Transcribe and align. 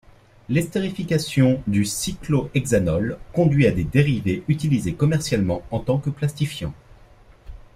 L'esterification 0.49 1.61
du 1.67 1.85
cyclohexanol 1.85 3.19
conduit 3.33 3.67
à 3.67 3.71
des 3.71 3.83
dérivés 3.83 4.41
utilisés 4.47 4.95
commercialement 4.95 5.61
en 5.69 5.77
tant 5.79 5.99
que 5.99 6.09
plastifiants. 6.09 6.73